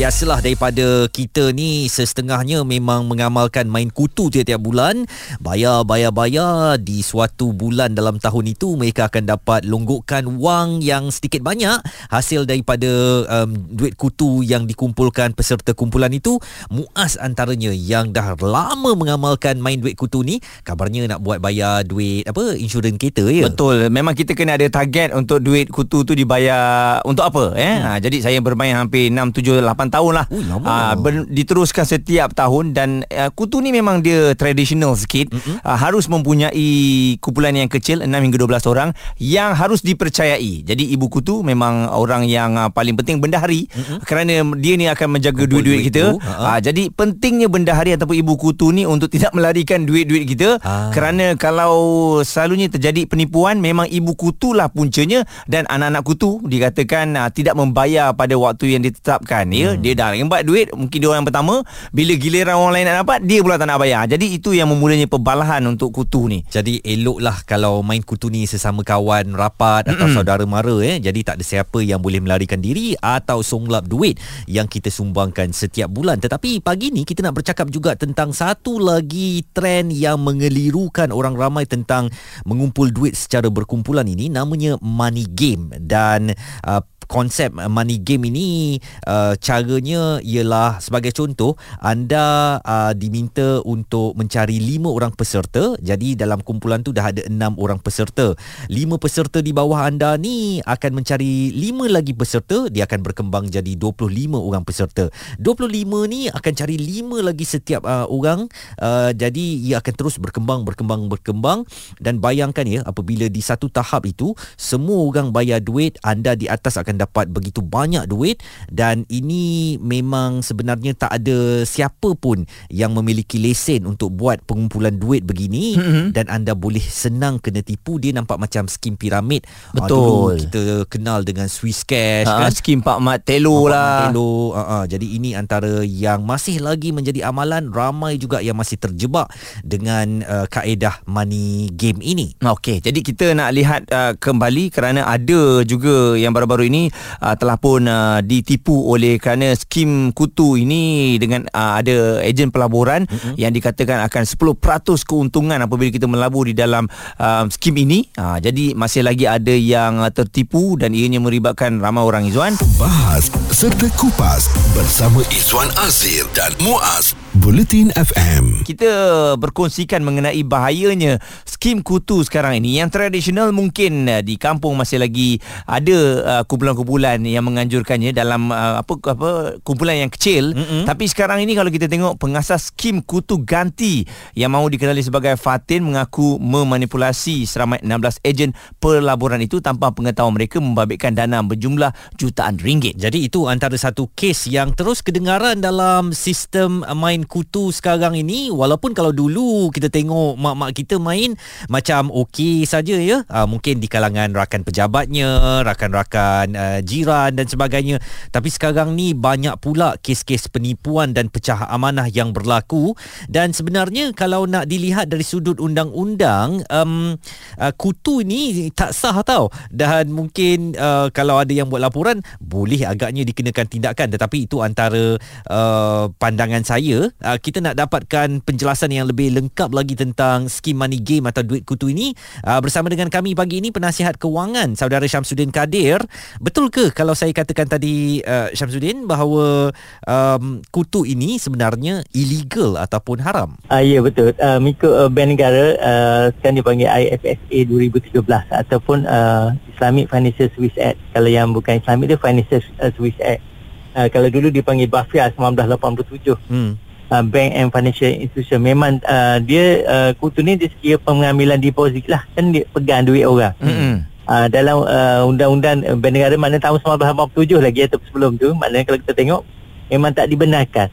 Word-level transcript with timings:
Biasalah 0.00 0.40
daripada 0.40 1.12
kita 1.12 1.52
ni 1.52 1.84
setengahnya 1.84 2.64
memang 2.64 3.04
mengamalkan 3.04 3.68
main 3.68 3.92
kutu 3.92 4.32
tiap-tiap 4.32 4.56
bulan. 4.56 5.04
Bayar, 5.44 5.84
bayar, 5.84 6.08
bayar. 6.08 6.80
Di 6.80 7.04
suatu 7.04 7.52
bulan 7.52 7.92
dalam 7.92 8.16
tahun 8.16 8.56
itu 8.56 8.80
mereka 8.80 9.12
akan 9.12 9.28
dapat 9.28 9.68
longgokkan 9.68 10.24
wang 10.40 10.80
yang 10.80 11.12
sedikit 11.12 11.44
banyak 11.44 11.84
hasil 12.08 12.48
daripada 12.48 12.88
um, 13.28 13.52
duit 13.76 13.92
kutu 14.00 14.40
yang 14.40 14.64
dikumpulkan 14.64 15.36
peserta 15.36 15.76
kumpulan 15.76 16.16
itu. 16.16 16.40
Muas 16.72 17.20
antaranya 17.20 17.68
yang 17.68 18.08
dah 18.16 18.40
lama 18.40 18.96
mengamalkan 18.96 19.60
main 19.60 19.84
duit 19.84 20.00
kutu 20.00 20.24
ni. 20.24 20.40
Kabarnya 20.64 21.12
nak 21.12 21.20
buat 21.20 21.44
bayar 21.44 21.84
duit 21.84 22.24
apa 22.24 22.56
insurans 22.56 22.96
kereta 22.96 23.28
ya. 23.28 23.52
Betul. 23.52 23.92
Memang 23.92 24.16
kita 24.16 24.32
kena 24.32 24.56
ada 24.56 24.64
target 24.64 25.12
untuk 25.12 25.44
duit 25.44 25.68
kutu 25.68 26.08
tu 26.08 26.16
dibayar 26.16 27.04
untuk 27.04 27.28
apa 27.28 27.52
eh. 27.52 27.76
Hmm. 27.76 27.84
Ha, 27.84 27.90
jadi 28.00 28.16
saya 28.24 28.40
bermain 28.40 28.72
hampir 28.72 29.12
6 29.12 29.36
7 29.36 29.60
8 29.60 29.89
tahun 29.90 30.12
lah. 30.22 30.26
Ui, 30.30 30.46
uh, 30.46 30.94
ber, 30.96 31.26
Diteruskan 31.26 31.84
setiap 31.84 32.32
tahun 32.32 32.72
Dan 32.72 33.02
uh, 33.10 33.30
kutu 33.34 33.58
ni 33.58 33.74
memang 33.74 34.00
dia 34.00 34.32
traditional 34.38 34.94
sikit. 34.94 35.34
Mm-hmm. 35.34 35.56
uh, 35.66 35.76
Harus 35.78 36.06
mempunyai 36.06 36.70
kumpulan 37.18 37.52
yang 37.52 37.66
kecil 37.66 38.00
6 38.00 38.08
hingga 38.08 38.38
12 38.38 38.72
orang 38.72 38.88
Yang 39.18 39.50
harus 39.58 39.80
dipercayai. 39.82 40.62
Jadi 40.62 40.94
ibu 40.94 41.10
kutu 41.10 41.42
memang 41.42 41.90
orang 41.90 42.24
yang 42.24 42.54
uh, 42.56 42.70
paling 42.70 42.94
penting 42.94 43.18
bendahari. 43.18 43.66
Mm-hmm. 43.66 43.98
Kerana 44.06 44.32
dia 44.56 44.74
ni 44.78 44.86
akan 44.86 45.08
menjaga 45.18 45.42
Kumpul 45.44 45.60
duit-duit 45.60 45.80
kita. 45.90 46.04
uh, 46.16 46.58
Jadi 46.62 46.94
pentingnya 46.94 47.50
bendahari 47.50 47.98
ataupun 47.98 48.16
ibu 48.16 48.34
kutu 48.38 48.70
ni 48.70 48.86
Untuk 48.86 49.10
tidak 49.14 49.34
melarikan 49.34 49.84
duit-duit 49.84 50.24
kita. 50.30 50.62
Uh. 50.62 50.94
Kerana 50.94 51.34
kalau 51.34 51.74
selalunya 52.22 52.70
terjadi 52.70 53.04
penipuan 53.10 53.58
Memang 53.58 53.90
ibu 53.90 54.14
kutu 54.14 54.54
lah 54.54 54.70
puncanya. 54.70 55.26
Dan 55.50 55.66
anak-anak 55.66 56.02
kutu 56.06 56.38
dikatakan 56.46 57.18
uh, 57.18 57.28
tidak 57.32 57.58
membayar 57.58 58.12
pada 58.14 58.36
waktu 58.36 58.76
yang 58.76 58.82
ditetapkan 58.84 59.48
ya 59.50 59.79
dia 59.80 59.96
dah 59.96 60.12
lembat 60.12 60.44
duit 60.44 60.68
mungkin 60.76 60.98
dia 61.00 61.08
orang 61.08 61.24
pertama 61.24 61.64
bila 61.90 62.12
giliran 62.14 62.60
orang 62.60 62.72
lain 62.76 62.86
nak 62.92 62.96
dapat 63.04 63.18
dia 63.24 63.40
pula 63.40 63.56
tak 63.56 63.68
nak 63.68 63.80
bayar. 63.80 64.04
Jadi 64.06 64.36
itu 64.36 64.52
yang 64.52 64.68
memulanya 64.68 65.08
perbalahan 65.08 65.64
untuk 65.66 65.90
kutu 65.90 66.28
ni. 66.28 66.44
Jadi 66.46 66.84
eloklah 66.84 67.42
kalau 67.48 67.80
main 67.80 68.04
kutu 68.04 68.28
ni 68.28 68.44
sesama 68.44 68.84
kawan 68.84 69.32
rapat 69.32 69.88
atau 69.88 70.06
Mm-mm. 70.06 70.16
saudara 70.16 70.44
mara 70.44 70.76
eh. 70.84 71.00
Jadi 71.00 71.24
tak 71.24 71.40
ada 71.40 71.44
siapa 71.44 71.80
yang 71.80 71.98
boleh 72.04 72.20
melarikan 72.20 72.60
diri 72.60 72.92
atau 73.00 73.40
songlap 73.40 73.88
duit 73.88 74.20
yang 74.46 74.68
kita 74.68 74.92
sumbangkan 74.92 75.50
setiap 75.56 75.88
bulan. 75.88 76.20
Tetapi 76.20 76.60
pagi 76.60 76.92
ni 76.92 77.08
kita 77.08 77.24
nak 77.24 77.40
bercakap 77.40 77.72
juga 77.72 77.96
tentang 77.96 78.36
satu 78.36 78.76
lagi 78.76 79.42
trend 79.56 79.90
yang 79.96 80.20
mengelirukan 80.20 81.10
orang 81.10 81.34
ramai 81.34 81.64
tentang 81.64 82.12
mengumpul 82.44 82.92
duit 82.92 83.16
secara 83.16 83.48
berkumpulan 83.48 84.04
ini 84.04 84.28
namanya 84.28 84.76
money 84.84 85.24
game. 85.24 85.72
Dan 85.80 86.36
uh, 86.68 86.82
konsep 87.10 87.50
uh, 87.58 87.66
money 87.66 87.98
game 87.98 88.30
ini 88.30 88.78
uh, 89.10 89.34
caranya 89.42 90.22
ialah 90.22 90.78
sebagai 90.78 91.10
contoh 91.10 91.58
anda 91.82 92.62
uh, 92.62 92.94
diminta 92.94 93.58
untuk 93.66 94.14
mencari 94.14 94.62
lima 94.62 94.94
orang 94.94 95.10
peserta. 95.10 95.74
Jadi 95.82 96.14
dalam 96.14 96.38
kumpulan 96.46 96.86
tu 96.86 96.94
dah 96.94 97.10
ada 97.10 97.26
enam 97.26 97.58
orang 97.58 97.82
peserta. 97.82 98.38
Lima 98.70 98.94
peserta 99.02 99.42
di 99.42 99.50
bawah 99.50 99.90
anda 99.90 100.14
ni 100.14 100.62
akan 100.62 101.02
mencari 101.02 101.50
lima 101.50 101.90
lagi 101.90 102.14
peserta. 102.14 102.70
Dia 102.70 102.86
akan 102.86 103.02
berkembang 103.02 103.50
jadi 103.50 103.74
25 103.74 104.38
orang 104.38 104.62
peserta. 104.62 105.10
25 105.42 105.66
ni 106.06 106.30
akan 106.30 106.52
cari 106.54 106.78
lima 106.78 107.18
lagi 107.26 107.42
setiap 107.42 107.82
uh, 107.82 108.06
orang. 108.06 108.46
Uh, 108.78 109.10
jadi 109.10 109.44
ia 109.58 109.82
akan 109.82 109.94
terus 109.98 110.22
berkembang 110.22 110.62
berkembang 110.62 111.10
berkembang. 111.10 111.66
Dan 111.98 112.22
bayangkan 112.22 112.68
ya 112.68 112.86
apabila 112.86 113.26
di 113.26 113.42
satu 113.42 113.66
tahap 113.66 114.06
itu 114.06 114.36
semua 114.54 115.02
orang 115.02 115.34
bayar 115.34 115.58
duit 115.58 115.98
anda 116.06 116.38
di 116.38 116.46
atas 116.46 116.78
akan 116.78 116.99
dapat 117.00 117.32
begitu 117.32 117.64
banyak 117.64 118.04
duit 118.04 118.44
dan 118.68 119.08
ini 119.08 119.76
memang 119.80 120.44
sebenarnya 120.44 120.92
tak 120.92 121.16
ada 121.16 121.64
siapa 121.64 122.12
pun 122.12 122.44
yang 122.68 122.92
memiliki 122.92 123.40
lesen 123.40 123.88
untuk 123.88 124.12
buat 124.12 124.44
pengumpulan 124.44 125.00
duit 125.00 125.24
begini 125.24 125.80
mm-hmm. 125.80 126.06
dan 126.12 126.28
anda 126.28 126.52
boleh 126.52 126.82
senang 126.82 127.40
kena 127.40 127.64
tipu. 127.64 127.96
Dia 127.96 128.12
nampak 128.12 128.36
macam 128.36 128.68
skim 128.68 129.00
piramid. 129.00 129.48
Ah, 129.72 129.80
betul. 129.80 130.36
uh, 130.36 130.36
kita 130.36 130.62
kenal 130.92 131.24
dengan 131.24 131.48
Swiss 131.48 131.86
Cash 131.88 132.28
uh, 132.28 132.44
kan. 132.44 132.52
skim 132.52 132.84
Pak 132.84 132.98
Mat 133.00 133.24
Telo 133.24 133.64
lah. 133.64 134.12
Telo. 134.12 134.52
Uh, 134.52 134.60
uh, 134.60 134.84
jadi 134.84 135.06
ini 135.06 135.32
antara 135.32 135.80
yang 135.86 136.26
masih 136.28 136.60
lagi 136.60 136.92
menjadi 136.92 137.24
amalan 137.30 137.72
ramai 137.72 138.20
juga 138.20 138.44
yang 138.44 138.58
masih 138.58 138.76
terjebak 138.76 139.32
dengan 139.64 140.20
uh, 140.26 140.44
kaedah 140.50 141.00
money 141.08 141.72
game 141.72 142.04
ini. 142.04 142.36
Okey 142.42 142.90
jadi 142.90 143.00
kita 143.06 143.26
nak 143.38 143.54
lihat 143.54 143.82
uh, 143.94 144.18
kembali 144.18 144.74
kerana 144.74 145.06
ada 145.06 145.62
juga 145.62 146.18
yang 146.18 146.34
baru-baru 146.34 146.66
ini 146.66 146.89
uh, 147.22 147.34
telah 147.38 147.56
pun 147.56 147.86
uh, 147.86 148.20
ditipu 148.20 148.90
oleh 148.90 149.16
kerana 149.16 149.54
skim 149.54 150.12
kutu 150.12 150.58
ini 150.60 151.16
dengan 151.16 151.46
uh, 151.50 151.80
ada 151.80 152.20
ejen 152.26 152.50
pelaburan 152.50 153.06
mm-hmm. 153.06 153.34
yang 153.38 153.54
dikatakan 153.54 154.02
akan 154.06 154.22
10% 154.26 155.08
keuntungan 155.08 155.58
apabila 155.62 155.90
kita 155.90 156.10
melabur 156.10 156.46
di 156.46 156.54
dalam 156.54 156.90
uh, 157.18 157.44
skim 157.48 157.76
ini. 157.78 158.06
Uh, 158.18 158.36
jadi 158.42 158.74
masih 158.74 159.06
lagi 159.06 159.24
ada 159.24 159.54
yang 159.54 160.02
uh, 160.02 160.10
tertipu 160.10 160.76
dan 160.76 160.92
ianya 160.92 161.22
meribatkan 161.22 161.78
ramai 161.78 162.02
orang 162.04 162.26
Izwan. 162.26 162.54
Bahas 162.76 163.32
serta 163.54 163.88
kupas 163.96 164.50
bersama 164.74 165.22
Izwan 165.30 165.68
Azir 165.80 166.26
dan 166.34 166.52
Muaz 166.62 167.14
Bulletin 167.40 167.88
FM. 167.96 168.68
Kita 168.68 168.92
berkongsikan 169.40 170.04
mengenai 170.04 170.44
bahayanya 170.44 171.16
skim 171.48 171.80
kutu 171.80 172.20
sekarang 172.20 172.60
ini. 172.60 172.76
Yang 172.76 173.00
tradisional 173.00 173.48
mungkin 173.56 174.04
uh, 174.12 174.20
di 174.20 174.36
kampung 174.36 174.76
masih 174.76 175.00
lagi 175.00 175.40
ada 175.64 175.96
uh, 176.20 176.42
kumpulan-kumpulan 176.44 177.16
yang 177.24 177.48
menganjurkannya 177.48 178.12
dalam 178.12 178.52
uh, 178.52 178.84
apa 178.84 178.92
apa 179.16 179.30
kumpulan 179.64 180.04
yang 180.04 180.12
kecil. 180.12 180.52
Mm-hmm. 180.52 180.84
Tapi 180.84 181.04
sekarang 181.08 181.40
ini 181.40 181.56
kalau 181.56 181.72
kita 181.72 181.88
tengok 181.88 182.20
pengasas 182.20 182.68
skim 182.68 183.00
kutu 183.00 183.40
ganti 183.40 184.04
yang 184.36 184.52
mahu 184.52 184.68
dikenali 184.76 185.00
sebagai 185.00 185.32
Fatin 185.40 185.88
mengaku 185.88 186.36
memanipulasi 186.36 187.48
seramai 187.48 187.80
16 187.80 188.20
ejen 188.20 188.52
pelaburan 188.84 189.40
itu 189.40 189.64
tanpa 189.64 189.88
pengetahuan 189.96 190.36
mereka 190.36 190.60
membabitkan 190.60 191.16
dana 191.16 191.40
berjumlah 191.40 191.96
jutaan 192.20 192.60
ringgit. 192.60 193.00
Jadi 193.00 193.24
itu 193.24 193.48
antara 193.48 193.80
satu 193.80 194.12
kes 194.12 194.44
yang 194.52 194.76
terus 194.76 195.00
kedengaran 195.00 195.64
dalam 195.64 196.12
sistem 196.12 196.84
main 196.92 197.29
kutu 197.30 197.70
sekarang 197.70 198.18
ini 198.18 198.50
walaupun 198.50 198.90
kalau 198.90 199.14
dulu 199.14 199.70
kita 199.70 199.86
tengok 199.86 200.34
mak-mak 200.34 200.74
kita 200.74 200.98
main 200.98 201.38
macam 201.70 202.10
okey 202.10 202.66
saja 202.66 202.98
ya. 202.98 203.22
Uh, 203.30 203.46
mungkin 203.46 203.78
di 203.78 203.86
kalangan 203.86 204.34
rakan 204.34 204.66
pejabatnya 204.66 205.62
rakan-rakan 205.62 206.46
uh, 206.58 206.78
jiran 206.82 207.38
dan 207.38 207.46
sebagainya. 207.46 208.02
Tapi 208.34 208.50
sekarang 208.50 208.98
ni 208.98 209.14
banyak 209.14 209.54
pula 209.62 209.94
kes-kes 210.02 210.50
penipuan 210.50 211.14
dan 211.14 211.30
pecah 211.30 211.70
amanah 211.70 212.10
yang 212.10 212.34
berlaku. 212.34 212.98
Dan 213.30 213.54
sebenarnya 213.54 214.10
kalau 214.10 214.50
nak 214.50 214.66
dilihat 214.66 215.06
dari 215.06 215.22
sudut 215.22 215.62
undang-undang 215.62 216.66
um, 216.66 217.14
uh, 217.60 217.72
kutu 217.78 218.26
ini 218.26 218.74
tak 218.74 218.90
sah 218.90 219.22
tau. 219.22 219.54
Dan 219.70 220.10
mungkin 220.10 220.74
uh, 220.74 221.14
kalau 221.14 221.38
ada 221.38 221.54
yang 221.54 221.70
buat 221.70 221.78
laporan 221.78 222.26
boleh 222.42 222.82
agaknya 222.82 223.22
dikenakan 223.22 223.66
tindakan. 223.70 224.08
Tetapi 224.10 224.50
itu 224.50 224.58
antara 224.64 225.14
uh, 225.46 226.10
pandangan 226.18 226.66
saya 226.66 227.12
uh, 227.24 227.38
kita 227.38 227.60
nak 227.60 227.76
dapatkan 227.76 228.42
penjelasan 228.44 228.92
yang 228.92 229.06
lebih 229.08 229.32
lengkap 229.32 229.70
lagi 229.72 229.94
tentang 229.96 230.48
skim 230.48 230.80
money 230.80 231.00
game 231.00 231.28
atau 231.28 231.44
duit 231.44 231.62
kutu 231.64 231.92
ini. 231.92 232.12
Uh, 232.44 232.58
bersama 232.60 232.88
dengan 232.88 233.08
kami 233.12 233.36
pagi 233.36 233.60
ini 233.60 233.70
penasihat 233.72 234.16
kewangan 234.16 234.74
saudara 234.76 235.04
Syamsuddin 235.04 235.52
Kadir. 235.52 236.00
Betul 236.40 236.72
ke 236.72 236.92
kalau 236.92 237.12
saya 237.16 237.32
katakan 237.32 237.68
tadi 237.68 238.24
uh, 238.24 238.52
Syamsuddin 238.52 239.04
bahawa 239.04 239.72
um, 240.04 240.64
kutu 240.72 241.04
ini 241.04 241.36
sebenarnya 241.36 242.04
illegal 242.16 242.80
ataupun 242.80 243.22
haram? 243.22 243.56
Uh, 243.68 243.82
ya 243.84 244.00
betul. 244.00 244.32
Uh, 244.40 244.58
mengikut 244.58 244.92
uh, 244.92 245.10
Bank 245.12 245.36
Negara 245.36 245.66
uh, 245.78 246.24
sekarang 246.40 246.64
dipanggil 246.64 246.88
IFSA 246.88 247.58
2013 247.68 248.16
ataupun 248.50 249.04
uh, 249.06 249.54
Islamic 249.76 250.08
Financial 250.08 250.48
Swiss 250.56 250.74
Act. 250.80 250.98
Kalau 251.12 251.30
yang 251.30 251.52
bukan 251.52 251.80
Islamic 251.80 252.16
dia 252.16 252.20
Financial 252.20 252.60
Swiss 252.96 253.16
Act. 253.20 253.42
Uh, 253.90 254.06
kalau 254.06 254.30
dulu 254.30 254.54
dipanggil 254.54 254.86
BAFIA 254.86 255.34
1987 255.34 256.38
hmm 256.46 256.89
uh, 257.10 257.24
bank 257.26 257.50
and 257.52 257.68
financial 257.74 258.08
institution. 258.08 258.62
Memang 258.62 259.02
uh, 259.04 259.42
dia 259.42 259.84
uh, 259.84 260.10
kutu 260.16 260.40
ni 260.40 260.56
dia 260.56 260.70
sekira 260.70 260.96
pengambilan 261.02 261.58
deposit 261.58 262.06
lah. 262.06 262.24
Kan 262.32 262.54
dia 262.54 262.64
pegang 262.70 263.04
duit 263.04 263.26
orang. 263.26 263.52
Mm-hmm. 263.58 263.94
uh, 264.30 264.46
dalam 264.46 264.76
uh, 264.86 265.22
undang-undang 265.26 265.82
uh, 265.84 265.98
bank 265.98 266.12
negara 266.14 266.34
mana 266.38 266.56
tahun 266.62 266.78
1987 266.80 267.58
lagi 267.58 267.80
atau 267.90 267.98
sebelum 268.08 268.38
tu 268.38 268.54
maknanya 268.54 268.86
kalau 268.86 268.98
kita 269.02 269.12
tengok 269.12 269.42
memang 269.90 270.10
tak 270.14 270.30
dibenarkan. 270.30 270.88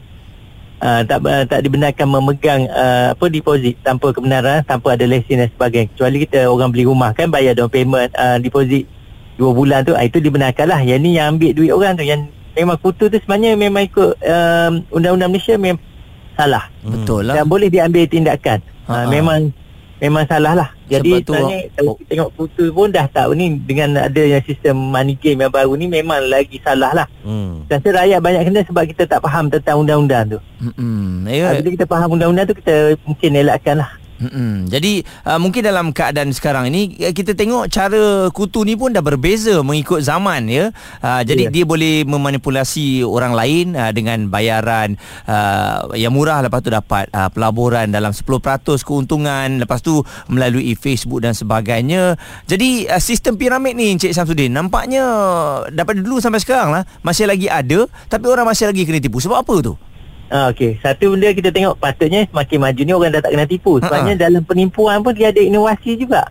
Uh, 0.78 1.02
tak 1.02 1.18
uh, 1.26 1.42
tak 1.42 1.66
dibenarkan 1.66 2.06
memegang 2.06 2.70
uh, 2.70 3.10
apa 3.10 3.26
deposit 3.26 3.74
tanpa 3.82 4.14
kebenaran 4.14 4.62
tanpa 4.62 4.94
ada 4.94 5.06
lesen 5.06 5.42
dan 5.42 5.50
sebagainya. 5.50 5.90
Kecuali 5.94 6.16
kita 6.22 6.46
orang 6.46 6.70
beli 6.70 6.86
rumah 6.86 7.10
kan 7.14 7.30
bayar 7.30 7.58
down 7.58 7.66
payment 7.66 8.14
uh, 8.14 8.38
deposit 8.38 8.86
2 9.42 9.58
bulan 9.58 9.82
tu 9.82 9.94
uh, 9.94 10.02
itu 10.06 10.22
dibenarkan 10.22 10.66
lah. 10.70 10.80
Yang 10.82 11.00
ni 11.02 11.10
yang 11.18 11.34
ambil 11.34 11.50
duit 11.50 11.74
orang 11.74 11.98
tu. 11.98 12.06
Yang 12.06 12.30
memang 12.54 12.78
kutu 12.78 13.10
tu 13.10 13.18
sebenarnya 13.18 13.58
memang 13.58 13.90
ikut 13.90 14.22
um, 14.22 14.72
undang-undang 14.94 15.34
Malaysia 15.34 15.58
memang 15.58 15.82
salah. 16.38 16.64
Betul 16.80 17.26
lah. 17.26 17.34
Dan 17.34 17.44
boleh 17.44 17.66
diambil 17.66 18.06
tindakan. 18.06 18.62
Ha, 18.86 18.92
Uh, 18.94 18.94
ha. 18.94 19.10
memang 19.10 19.50
memang 19.98 20.24
salah 20.24 20.54
lah. 20.54 20.68
Sebab 20.86 20.94
Jadi 20.94 21.10
tu- 21.20 21.34
sebenarnya 21.34 21.60
kalau 21.74 21.92
kita 21.92 22.08
tengok 22.08 22.30
putu 22.32 22.64
pun 22.70 22.88
dah 22.88 23.04
tahu 23.04 23.30
ni 23.34 23.46
dengan 23.58 23.98
ada 24.00 24.22
yang 24.22 24.40
sistem 24.40 24.78
money 24.78 25.12
game 25.12 25.42
yang 25.42 25.50
baru 25.50 25.74
ni 25.74 25.84
memang 25.84 26.22
lagi 26.24 26.56
salah 26.62 26.94
lah. 26.94 27.06
Hmm. 27.20 27.66
Rasa 27.66 27.88
rakyat 27.92 28.16
banyak 28.16 28.42
kena 28.46 28.60
sebab 28.62 28.84
kita 28.86 29.02
tak 29.04 29.20
faham 29.20 29.50
tentang 29.50 29.82
undang-undang 29.82 30.24
tu. 30.30 30.38
Mm-mm. 30.62 31.26
Yeah. 31.26 31.50
Ya. 31.50 31.60
Bila 31.60 31.70
kita 31.74 31.84
faham 31.84 32.08
undang-undang 32.14 32.46
tu 32.46 32.56
kita 32.56 32.74
mungkin 33.02 33.30
elakkan 33.36 33.76
lah. 33.76 33.90
Mm-mm. 34.18 34.66
Jadi 34.66 35.06
uh, 35.22 35.38
mungkin 35.38 35.62
dalam 35.62 35.94
keadaan 35.94 36.34
sekarang 36.34 36.74
ini 36.74 36.98
uh, 36.98 37.14
kita 37.14 37.38
tengok 37.38 37.70
cara 37.70 38.26
kutu 38.34 38.66
ni 38.66 38.74
pun 38.74 38.90
dah 38.90 38.98
berbeza 38.98 39.62
mengikut 39.62 40.02
zaman 40.02 40.50
ya. 40.50 40.74
Uh, 40.98 41.22
jadi 41.22 41.48
Ya. 41.48 41.54
dia 41.54 41.64
boleh 41.64 42.02
memanipulasi 42.02 43.06
orang 43.06 43.30
lain 43.32 43.78
uh, 43.78 43.94
dengan 43.94 44.26
bayaran 44.26 44.98
uh, 45.24 45.94
yang 45.94 46.10
murah 46.10 46.42
lepas 46.42 46.58
tu 46.60 46.68
dapat 46.68 47.06
uh, 47.14 47.30
pelaburan 47.30 47.94
dalam 47.94 48.10
10% 48.10 48.26
keuntungan 48.82 49.62
lepas 49.62 49.78
tu 49.80 50.02
melalui 50.26 50.74
Facebook 50.74 51.22
dan 51.22 51.32
sebagainya. 51.32 52.18
Jadi 52.50 52.90
uh, 52.90 52.98
sistem 52.98 53.38
piramid 53.38 53.78
ni 53.78 53.94
Encik 53.94 54.10
Samsudin 54.10 54.50
nampaknya 54.50 55.06
daripada 55.70 56.02
dulu 56.02 56.18
sampai 56.18 56.42
sekarang 56.42 56.74
lah 56.74 56.82
masih 57.06 57.30
lagi 57.30 57.46
ada 57.46 57.86
tapi 58.10 58.26
orang 58.26 58.50
masih 58.50 58.66
lagi 58.66 58.82
kena 58.82 58.98
tipu. 58.98 59.22
Sebab 59.22 59.46
apa 59.46 59.54
tu? 59.62 59.78
Ah, 60.28 60.52
Okey, 60.52 60.76
satu 60.84 61.16
benda 61.16 61.32
kita 61.32 61.48
tengok 61.48 61.80
patutnya 61.80 62.28
semakin 62.28 62.58
maju 62.60 62.80
ni 62.84 62.92
orang 62.92 63.10
dah 63.16 63.22
tak 63.24 63.32
kena 63.32 63.46
tipu. 63.48 63.80
Sebabnya 63.80 64.12
Ha-ha. 64.12 64.24
dalam 64.28 64.42
penipuan 64.44 65.00
pun 65.00 65.16
dia 65.16 65.32
ada 65.32 65.40
inovasi 65.40 65.96
juga. 65.96 66.28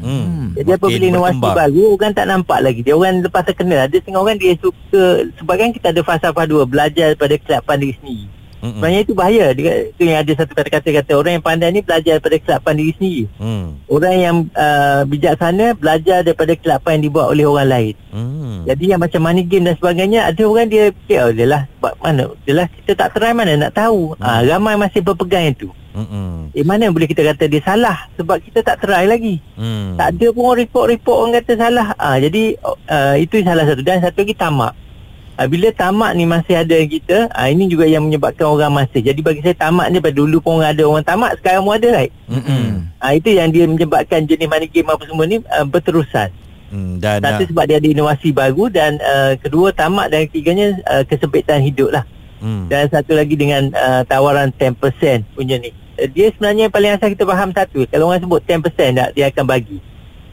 Hmm. 0.00 0.56
Jadi 0.56 0.74
apabila 0.74 1.04
inovasi 1.06 1.38
berkembang. 1.38 1.54
baru 1.54 1.84
orang 1.94 2.12
tak 2.16 2.26
nampak 2.26 2.58
lagi. 2.64 2.80
Dia 2.80 2.94
orang 2.96 3.20
lepas 3.20 3.44
terkenal. 3.44 3.84
Ada 3.84 3.96
setengah 4.00 4.20
orang 4.24 4.38
dia 4.40 4.52
suka 4.58 5.04
sebab 5.38 5.54
kan 5.60 5.70
kita 5.70 5.86
ada 5.92 6.00
falsafah 6.00 6.46
dua 6.48 6.64
belajar 6.64 7.12
daripada 7.12 7.34
kelapan 7.36 7.76
diri 7.78 7.94
sendiri. 8.00 8.26
Mm-mm. 8.64 8.80
Sebenarnya 8.80 9.00
itu 9.04 9.12
bahaya. 9.12 9.46
Dia, 9.52 9.72
itu 9.92 10.02
yang 10.08 10.24
ada 10.24 10.32
satu 10.32 10.52
kata-kata 10.56 10.88
kata 11.04 11.12
orang 11.20 11.32
yang 11.36 11.44
pandai 11.44 11.68
ni 11.68 11.84
belajar 11.84 12.16
daripada 12.16 12.36
kelapan 12.40 12.72
diri 12.80 12.92
sendiri. 12.96 13.22
Hmm. 13.36 13.66
Orang 13.92 14.16
yang 14.16 14.36
uh, 14.56 15.04
bijaksana 15.04 15.76
belajar 15.76 16.24
daripada 16.24 16.56
kelapan 16.56 16.90
yang 16.96 17.04
dibuat 17.12 17.26
oleh 17.28 17.44
orang 17.44 17.68
lain. 17.68 17.94
Hmm. 18.08 18.64
Jadi 18.64 18.84
yang 18.88 19.00
macam 19.04 19.20
money 19.20 19.44
game 19.44 19.68
dan 19.68 19.76
sebagainya 19.76 20.32
ada 20.32 20.42
orang 20.48 20.72
dia 20.72 20.88
fikir 20.96 21.18
oh 21.20 21.32
dia 21.36 21.44
lah 21.44 21.62
sebab 21.76 21.92
mana 22.00 22.22
dia 22.48 22.54
lah 22.56 22.66
kita 22.72 22.92
tak 22.96 23.08
try 23.12 23.36
mana 23.36 23.52
nak 23.68 23.76
tahu. 23.76 24.16
Hmm. 24.16 24.24
Ah 24.24 24.40
ramai 24.40 24.80
masih 24.80 25.04
berpegang 25.04 25.52
itu. 25.52 25.68
Mm-mm. 25.94 26.50
Eh 26.56 26.66
mana 26.66 26.90
boleh 26.90 27.06
kita 27.06 27.22
kata 27.22 27.46
dia 27.46 27.62
salah 27.62 28.10
sebab 28.16 28.40
kita 28.40 28.64
tak 28.64 28.80
try 28.80 29.04
lagi. 29.04 29.44
Hmm. 29.60 30.00
Tak 30.00 30.16
ada 30.16 30.26
pun 30.32 30.56
report-report 30.56 31.18
orang 31.20 31.34
kata 31.44 31.52
salah. 31.60 31.86
Ah 32.00 32.16
jadi 32.16 32.56
uh, 32.64 33.14
itu 33.20 33.44
salah 33.44 33.68
satu 33.68 33.84
dan 33.84 34.00
satu 34.00 34.24
lagi 34.24 34.34
tamak. 34.34 34.72
Uh, 35.34 35.50
bila 35.50 35.74
tamak 35.74 36.14
ni 36.14 36.30
masih 36.30 36.62
ada 36.62 36.78
kita, 36.86 37.26
uh, 37.34 37.48
ini 37.50 37.66
juga 37.66 37.90
yang 37.90 38.06
menyebabkan 38.06 38.46
orang 38.46 38.70
masih. 38.70 39.02
Jadi 39.02 39.18
bagi 39.18 39.42
saya 39.42 39.58
tamak 39.58 39.90
ni 39.90 39.98
pada 39.98 40.14
dulu 40.14 40.38
pun 40.38 40.62
orang 40.62 40.70
ada 40.70 40.82
orang 40.86 41.02
tamak, 41.02 41.34
sekarang 41.42 41.66
pun 41.66 41.74
ada 41.74 41.88
right. 41.90 42.14
Uh, 43.02 43.12
itu 43.18 43.34
yang 43.34 43.50
dia 43.50 43.66
menyebabkan 43.66 44.30
jenis 44.30 44.46
money 44.46 44.70
game 44.70 44.86
apa 44.86 45.02
semua 45.02 45.26
ni 45.26 45.42
uh, 45.42 45.66
berterusan. 45.66 46.30
Hmm. 46.70 47.02
Dan 47.02 47.18
Satu 47.18 47.42
uh, 47.42 47.48
sebab 47.50 47.64
dia 47.66 47.76
ada 47.82 47.88
inovasi 47.90 48.30
baru 48.30 48.70
dan 48.70 49.02
uh, 49.02 49.34
kedua 49.42 49.74
tamak 49.74 50.14
dan 50.14 50.30
ketiganya 50.30 50.78
uh, 50.86 51.02
kesempitan 51.02 51.62
hidup 51.66 51.90
lah. 51.90 52.06
hmm. 52.38 52.70
Dan 52.70 52.86
satu 52.94 53.18
lagi 53.18 53.34
dengan 53.34 53.74
uh, 53.74 54.06
tawaran 54.06 54.54
10% 54.54 54.78
punya 55.34 55.58
ni. 55.58 55.74
Uh, 55.98 56.06
dia 56.14 56.30
sebenarnya 56.30 56.70
paling 56.70 56.94
asal 56.94 57.10
kita 57.10 57.26
faham 57.26 57.50
satu. 57.50 57.86
Kalau 57.90 58.06
orang 58.06 58.22
sebut 58.22 58.38
10% 58.38 58.62
tak, 58.70 59.08
dia 59.18 59.34
akan 59.34 59.44
bagi. 59.50 59.78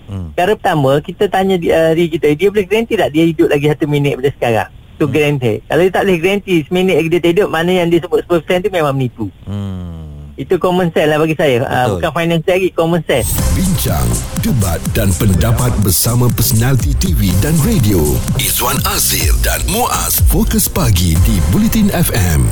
Hmm. 0.05 0.29
Cara 0.37 0.53
pertama, 0.53 1.01
kita 1.01 1.25
tanya 1.25 1.57
di, 1.57 1.73
uh, 1.73 1.93
diri 1.97 2.09
kita, 2.09 2.37
dia 2.37 2.53
boleh 2.53 2.65
garanti 2.69 2.93
tak 2.97 3.09
dia 3.09 3.25
hidup 3.25 3.49
lagi 3.49 3.65
satu 3.65 3.85
minit 3.89 4.17
pada 4.21 4.29
sekarang? 4.33 4.69
Itu 5.01 5.09
Hmm. 5.09 5.17
garanti. 5.17 5.53
Kalau 5.65 5.81
dia 5.81 5.89
tak 5.89 6.03
boleh 6.05 6.19
garanti 6.21 6.53
seminit 6.61 6.93
lagi 6.93 7.09
dia 7.09 7.19
tak 7.19 7.31
hidup, 7.33 7.49
mana 7.49 7.71
yang 7.73 7.89
dia 7.89 7.97
sebut 7.97 8.21
10% 8.21 8.61
tu 8.61 8.69
memang 8.69 8.93
menipu. 8.93 9.25
Hmm. 9.49 10.29
Itu 10.37 10.61
common 10.61 10.93
sense 10.93 11.09
lah 11.09 11.17
bagi 11.17 11.33
saya. 11.33 11.57
Uh, 11.57 11.65
Betul. 11.65 11.89
bukan 11.97 12.11
finance 12.13 12.45
lagi, 12.45 12.67
common 12.69 13.01
sense. 13.03 13.29
Bincang, 13.51 14.07
debat 14.39 14.77
dan 14.93 15.09
pendapat 15.17 15.73
bersama 15.81 16.29
personaliti 16.29 16.93
TV 16.95 17.33
dan 17.41 17.57
radio. 17.61 17.97
Izwan 18.37 18.77
Azir 18.87 19.33
dan 19.41 19.57
Muaz 19.65 20.21
Fokus 20.29 20.69
Pagi 20.69 21.17
di 21.25 21.41
Bulletin 21.49 21.89
FM. 21.89 22.45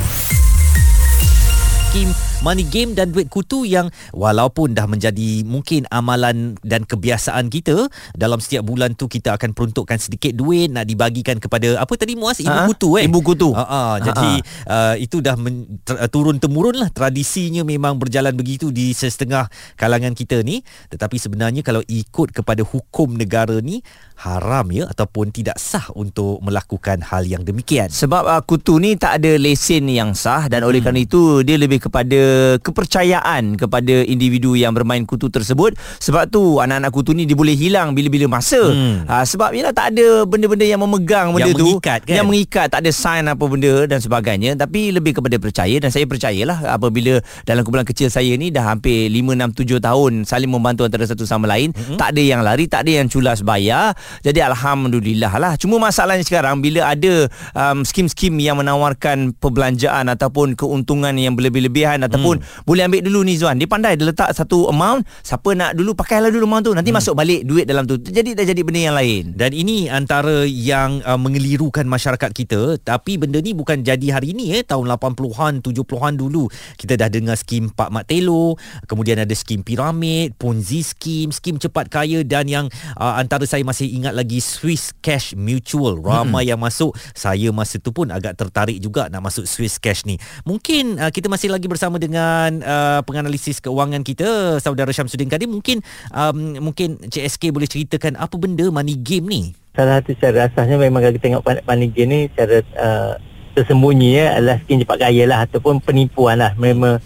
Money 2.40 2.64
game 2.64 2.96
dan 2.96 3.12
duit 3.12 3.28
kutu 3.28 3.68
yang 3.68 3.92
walaupun 4.16 4.72
dah 4.72 4.88
menjadi 4.88 5.44
mungkin 5.44 5.84
amalan 5.92 6.56
dan 6.64 6.88
kebiasaan 6.88 7.52
kita 7.52 7.92
dalam 8.16 8.40
setiap 8.40 8.64
bulan 8.64 8.96
tu 8.96 9.12
kita 9.12 9.36
akan 9.36 9.52
peruntukkan 9.52 10.00
sedikit 10.00 10.32
duit 10.32 10.72
nak 10.72 10.88
dibagikan 10.88 11.36
kepada 11.38 11.76
apa 11.80 11.94
tadi 12.00 12.16
Muaz? 12.16 12.40
Ibu 12.40 12.60
Ha? 12.60 12.68
kutu 12.72 12.90
eh? 13.00 13.04
Ibu 13.08 13.20
kutu. 13.24 13.50
Ha 13.56 13.64
ah, 13.64 13.96
jadi 14.00 14.32
uh, 14.68 14.96
itu 15.00 15.20
dah 15.20 15.36
men, 15.36 15.84
ter, 15.84 15.96
turun 16.08 16.40
temurun 16.40 16.80
lah. 16.80 16.90
Tradisinya 16.92 17.64
memang 17.68 18.00
berjalan 18.00 18.32
begitu 18.36 18.72
di 18.72 18.96
setengah 18.96 19.48
kalangan 19.76 20.16
kita 20.16 20.40
ni. 20.44 20.64
Tetapi 20.92 21.16
sebenarnya 21.20 21.62
kalau 21.64 21.84
ikut 21.88 22.32
kepada 22.32 22.64
hukum 22.64 23.20
negara 23.20 23.60
ni 23.60 23.84
haram 24.20 24.68
ya? 24.72 24.88
Ataupun 24.88 25.36
tidak 25.36 25.60
sah 25.60 25.92
untuk 25.96 26.40
melakukan 26.44 27.04
hal 27.04 27.28
yang 27.28 27.44
demikian. 27.44 27.92
Sebab 27.92 28.24
uh, 28.24 28.42
kutu 28.44 28.80
ni 28.80 28.96
tak 28.96 29.20
ada 29.24 29.36
lesen 29.36 29.92
yang 29.92 30.16
sah 30.16 30.48
dan 30.48 30.64
oleh 30.64 30.80
kerana 30.80 31.04
itu 31.04 31.44
dia 31.44 31.60
lebih 31.60 31.84
kepada 31.84 32.29
kepercayaan 32.62 33.58
kepada 33.60 34.06
individu 34.06 34.54
yang 34.56 34.74
bermain 34.76 35.04
kutu 35.04 35.28
tersebut. 35.30 35.76
Sebab 36.02 36.30
tu 36.30 36.58
anak-anak 36.60 36.92
kutu 36.94 37.12
ni 37.14 37.26
dia 37.26 37.38
boleh 37.38 37.54
hilang 37.54 37.94
bila-bila 37.94 38.40
masa. 38.40 38.60
Hmm. 38.60 39.06
Uh, 39.06 39.26
sebab 39.26 39.54
ialah 39.54 39.74
tak 39.76 39.96
ada 39.96 40.24
benda-benda 40.26 40.66
yang 40.66 40.82
memegang 40.82 41.36
benda 41.36 41.50
Yang 41.50 41.58
tu. 41.58 41.66
mengikat, 41.66 42.00
kan? 42.06 42.16
Yang 42.16 42.28
mengikat, 42.28 42.68
tak 42.72 42.80
ada 42.86 42.92
sign 42.92 43.26
apa 43.28 43.44
benda 43.46 43.74
dan 43.86 44.00
sebagainya. 44.00 44.52
Tapi 44.56 44.94
lebih 44.94 45.18
kepada 45.18 45.36
percaya 45.40 45.76
dan 45.82 45.90
saya 45.90 46.06
percayalah 46.06 46.76
apabila 46.76 47.20
dalam 47.46 47.62
kumpulan 47.66 47.88
kecil 47.88 48.08
saya 48.12 48.34
ni 48.36 48.50
dah 48.50 48.74
hampir 48.74 49.10
5, 49.12 49.36
6, 49.56 49.80
7 49.80 49.88
tahun 49.88 50.12
saling 50.26 50.52
membantu 50.52 50.86
antara 50.86 51.06
satu 51.06 51.24
sama 51.24 51.50
lain. 51.50 51.72
Mm-hmm. 51.74 51.98
Tak 51.98 52.08
ada 52.16 52.22
yang 52.22 52.42
lari, 52.46 52.66
tak 52.66 52.86
ada 52.88 52.92
yang 53.04 53.08
culas 53.08 53.42
bayar. 53.42 53.94
Jadi 54.22 54.40
Alhamdulillah 54.44 55.34
lah. 55.38 55.54
Cuma 55.58 55.82
masalahnya 55.82 56.24
sekarang 56.24 56.62
bila 56.62 56.90
ada 56.90 57.28
um, 57.56 57.82
skim-skim 57.84 58.38
yang 58.38 58.60
menawarkan 58.60 59.34
perbelanjaan 59.38 60.12
ataupun 60.12 60.54
keuntungan 60.54 61.14
yang 61.16 61.34
berlebih-lebihan 61.34 62.04
ataupun 62.20 62.44
boleh 62.68 62.84
ambil 62.84 63.02
dulu 63.08 63.20
ni 63.24 63.40
Zuan. 63.40 63.56
Dia 63.56 63.66
pandai 63.72 63.96
dia 63.96 64.12
letak 64.12 64.36
satu 64.36 64.68
amount, 64.68 65.08
siapa 65.24 65.56
nak 65.56 65.74
dulu 65.80 65.96
pakailah 65.96 66.30
dulu 66.30 66.46
amount 66.46 66.64
tu. 66.68 66.74
Nanti 66.76 66.92
masuk 66.92 67.16
balik 67.16 67.48
duit 67.48 67.64
dalam 67.64 67.88
tu. 67.88 67.96
Jadi 67.96 68.36
dah 68.36 68.46
jadi 68.46 68.62
benda 68.62 68.82
yang 68.92 68.98
lain. 68.98 69.24
Dan 69.40 69.56
ini 69.56 69.88
antara 69.88 70.44
yang 70.44 71.00
uh, 71.08 71.16
mengelirukan 71.16 71.86
masyarakat 71.86 72.32
kita 72.34 72.82
Tapi 72.82 73.22
benda 73.22 73.38
ni 73.40 73.54
bukan 73.54 73.86
jadi 73.86 74.20
hari 74.20 74.34
ini 74.34 74.60
eh 74.60 74.64
Tahun 74.66 74.84
80-an, 74.84 75.62
70-an 75.62 76.14
dulu 76.18 76.50
Kita 76.76 76.98
dah 76.98 77.08
dengar 77.08 77.38
skim 77.38 77.70
Pak 77.72 77.94
Mat 77.94 78.10
Telo 78.10 78.58
Kemudian 78.90 79.22
ada 79.22 79.32
skim 79.38 79.62
piramid 79.62 80.34
Ponzi 80.36 80.82
skim 80.82 81.30
Skim 81.30 81.62
cepat 81.62 81.88
kaya 81.88 82.26
Dan 82.26 82.50
yang 82.50 82.66
uh, 82.98 83.16
antara 83.16 83.46
saya 83.46 83.62
masih 83.62 83.88
ingat 83.88 84.18
lagi 84.18 84.42
Swiss 84.42 84.92
Cash 85.00 85.38
Mutual 85.38 86.02
Ramai 86.02 86.50
hmm. 86.50 86.52
yang 86.58 86.60
masuk 86.60 86.98
Saya 87.14 87.54
masa 87.54 87.78
tu 87.78 87.94
pun 87.94 88.10
agak 88.10 88.36
tertarik 88.36 88.82
juga 88.82 89.08
Nak 89.14 89.22
masuk 89.30 89.46
Swiss 89.46 89.78
Cash 89.78 90.10
ni 90.10 90.18
Mungkin 90.44 90.98
uh, 90.98 91.12
kita 91.14 91.30
masih 91.30 91.54
lagi 91.54 91.70
bersama 91.70 92.02
dengan 92.02 92.09
uh, 92.14 93.00
Penganalisis 93.06 93.62
keuangan 93.62 94.02
kita 94.02 94.58
Saudara 94.58 94.90
Syamsuddin 94.90 95.30
Kadir 95.30 95.46
Mungkin 95.52 95.86
um, 96.10 96.58
mungkin 96.72 96.98
CSK 97.10 97.54
boleh 97.54 97.70
ceritakan 97.70 98.18
Apa 98.18 98.36
benda 98.42 98.66
money 98.74 98.98
game 98.98 99.28
ni 99.30 99.42
Salah 99.80 100.02
satu 100.02 100.12
cara 100.18 100.50
asasnya 100.50 100.76
memang 100.76 101.00
kalau 101.00 101.14
kita 101.16 101.26
tengok 101.30 101.46
money 101.64 101.88
game 101.88 102.10
ni 102.10 102.20
cara 102.36 102.60
uh, 102.76 103.14
tersembunyi 103.56 104.10
ya, 104.18 104.26
adalah 104.36 104.58
skin 104.66 104.82
cepat 104.84 104.98
kaya 105.08 105.24
lah 105.24 105.40
ataupun 105.46 105.80
penipuan 105.80 106.36
lah. 106.42 106.52
Memang 106.60 107.00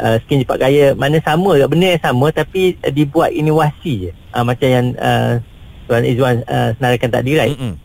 uh, 0.00 0.16
skin 0.24 0.42
cepat 0.42 0.58
kaya 0.58 0.98
mana 0.98 1.20
sama 1.22 1.54
benda 1.68 1.94
yang 1.94 2.02
sama 2.02 2.32
tapi 2.34 2.74
uh, 2.82 2.90
dibuat 2.90 3.30
inovasi 3.30 4.08
je. 4.08 4.12
Uh, 4.34 4.42
macam 4.42 4.68
yang 4.68 4.86
uh, 4.98 5.38
Tuan 5.86 6.02
Izwan 6.02 6.42
uh, 6.50 6.74
senaraikan 6.74 7.14
tadi 7.14 7.38
right. 7.38 7.54
Mm-mm. 7.54 7.78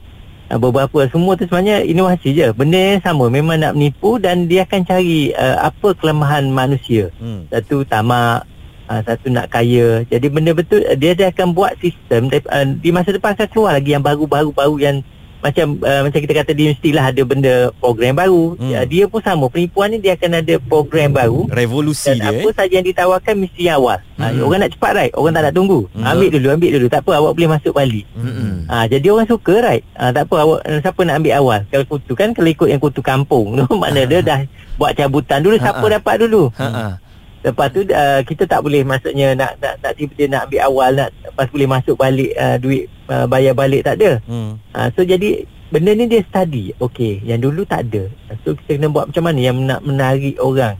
Uh, 0.51 0.59
beberapa 0.59 1.07
semua 1.07 1.39
tu 1.39 1.47
sebenarnya 1.47 1.87
inovasi 1.87 2.35
je. 2.35 2.51
Benda 2.51 2.75
yang 2.75 2.99
sama 2.99 3.31
memang 3.31 3.63
nak 3.63 3.71
menipu 3.79 4.19
dan 4.19 4.51
dia 4.51 4.67
akan 4.67 4.83
cari 4.83 5.31
uh, 5.31 5.71
apa 5.71 5.95
kelemahan 5.95 6.51
manusia. 6.51 7.07
Hmm. 7.23 7.47
Satu 7.47 7.87
tamak 7.87 8.43
uh, 8.91 9.01
Satu 9.07 9.31
nak 9.31 9.47
kaya 9.47 10.03
Jadi 10.11 10.27
benda 10.27 10.51
betul 10.51 10.83
Dia, 10.99 11.15
dia 11.15 11.31
akan 11.31 11.55
buat 11.55 11.79
sistem 11.79 12.27
uh, 12.27 12.65
Di 12.83 12.91
masa 12.91 13.15
depan 13.15 13.31
akan 13.33 13.47
keluar 13.47 13.71
lagi 13.79 13.95
Yang 13.95 14.03
baru-baru-baru 14.11 14.75
Yang 14.83 14.97
macam 15.41 15.81
uh, 15.81 16.01
macam 16.05 16.19
kita 16.21 16.33
kata 16.37 16.51
di 16.53 16.69
mestilah 16.69 17.09
ada 17.09 17.21
benda 17.25 17.53
program 17.81 18.13
baru. 18.13 18.43
Hmm. 18.55 18.71
Hmm. 18.71 18.85
Dia 18.85 19.03
pun 19.09 19.21
sama. 19.25 19.45
Penipuan 19.49 19.89
ni 19.89 19.97
dia 19.97 20.13
akan 20.13 20.31
ada 20.37 20.55
program 20.61 21.09
baru. 21.11 21.49
Revolusi 21.49 22.13
Dan 22.13 22.21
dia 22.21 22.29
apa 22.31 22.47
eh. 22.47 22.53
saja 22.53 22.73
yang 22.77 22.87
ditawarkan 22.87 23.35
mesti 23.41 23.61
yang 23.65 23.81
awal. 23.81 23.97
Hmm. 24.15 24.21
Ha, 24.21 24.41
orang 24.45 24.59
nak 24.61 24.71
cepat 24.77 24.91
right. 24.93 25.13
Orang 25.17 25.33
tak 25.33 25.43
nak 25.49 25.53
tunggu. 25.57 25.79
Hmm. 25.91 26.05
Ambil 26.05 26.29
dulu, 26.29 26.47
ambil 26.53 26.69
dulu. 26.77 26.87
Tak 26.87 27.01
apa 27.01 27.11
awak 27.17 27.31
boleh 27.33 27.49
masuk 27.49 27.73
balik. 27.73 28.05
Hmm. 28.13 28.69
Ha, 28.69 28.85
jadi 28.85 29.07
orang 29.09 29.27
suka 29.27 29.53
right. 29.65 29.83
Ha, 29.97 30.13
tak 30.13 30.23
apa 30.29 30.35
awak 30.37 30.59
siapa 30.85 31.01
nak 31.03 31.15
ambil 31.19 31.33
awal. 31.41 31.59
Kalau 31.73 31.85
kutu 31.89 32.13
kan 32.13 32.29
kalau 32.37 32.49
ikut 32.49 32.67
yang 32.69 32.81
kutu 32.81 33.01
kampung 33.01 33.53
tu 33.59 33.65
mana 33.73 34.05
dia 34.05 34.21
dah 34.21 34.39
buat 34.77 34.93
cabutan 34.93 35.41
dulu 35.41 35.57
siapa 35.57 35.81
Ha-ha. 35.81 35.95
dapat 35.97 36.15
dulu. 36.21 36.53
Ha 36.57 36.67
ah. 36.69 36.93
Lepas 37.41 37.73
tu 37.73 37.81
uh, 37.81 38.21
kita 38.21 38.45
tak 38.45 38.61
boleh 38.61 38.85
maksudnya 38.85 39.33
nak 39.33 39.57
nak 39.57 39.81
nak 39.81 39.93
tiba-tiba 39.97 40.29
nak 40.29 40.41
ambil 40.45 40.61
awal 40.61 40.89
nak 40.93 41.09
lepas 41.25 41.47
boleh 41.49 41.67
masuk 41.73 41.95
balik 41.97 42.31
uh, 42.37 42.57
duit 42.61 42.85
uh, 43.09 43.25
bayar 43.25 43.57
balik 43.57 43.81
tak 43.81 43.97
ada. 43.97 44.21
Hmm. 44.29 44.61
Uh, 44.77 44.87
so 44.93 45.01
jadi 45.01 45.49
benda 45.73 45.91
ni 45.97 46.05
dia 46.05 46.21
study. 46.29 46.77
Okey, 46.77 47.25
yang 47.25 47.41
dulu 47.41 47.65
tak 47.65 47.89
ada. 47.89 48.05
So 48.45 48.53
kita 48.53 48.77
kena 48.77 48.93
buat 48.93 49.09
macam 49.09 49.23
mana 49.25 49.39
yang 49.41 49.57
nak 49.57 49.81
menarik 49.81 50.37
orang 50.37 50.77